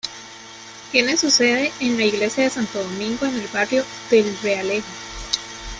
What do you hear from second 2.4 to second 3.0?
de Santo